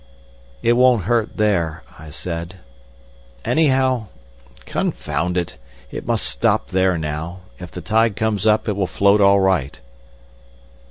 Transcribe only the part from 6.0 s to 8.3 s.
must stop there now. If the tide